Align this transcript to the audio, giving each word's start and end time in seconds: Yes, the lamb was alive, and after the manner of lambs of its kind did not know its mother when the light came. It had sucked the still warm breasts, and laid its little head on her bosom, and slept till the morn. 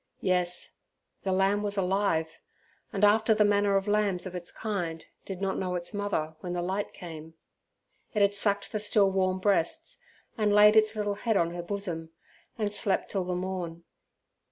Yes, 0.21 0.77
the 1.21 1.31
lamb 1.31 1.61
was 1.61 1.77
alive, 1.77 2.41
and 2.91 3.05
after 3.05 3.35
the 3.35 3.45
manner 3.45 3.77
of 3.77 3.87
lambs 3.87 4.25
of 4.25 4.33
its 4.33 4.51
kind 4.51 5.05
did 5.27 5.41
not 5.43 5.59
know 5.59 5.75
its 5.75 5.93
mother 5.93 6.35
when 6.39 6.53
the 6.53 6.61
light 6.63 6.91
came. 6.91 7.35
It 8.15 8.23
had 8.23 8.33
sucked 8.33 8.71
the 8.71 8.79
still 8.79 9.11
warm 9.11 9.37
breasts, 9.37 9.99
and 10.39 10.55
laid 10.55 10.75
its 10.75 10.95
little 10.95 11.13
head 11.13 11.37
on 11.37 11.51
her 11.51 11.61
bosom, 11.61 12.09
and 12.57 12.73
slept 12.73 13.11
till 13.11 13.25
the 13.25 13.35
morn. 13.35 13.83